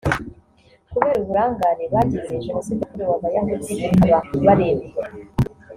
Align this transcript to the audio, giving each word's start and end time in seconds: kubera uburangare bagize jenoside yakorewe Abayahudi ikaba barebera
kubera 0.91 1.17
uburangare 1.21 1.83
bagize 1.93 2.33
jenoside 2.45 2.81
yakorewe 2.83 3.13
Abayahudi 3.17 3.71
ikaba 3.89 4.17
barebera 4.45 5.11